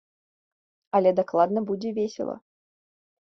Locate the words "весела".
1.99-2.35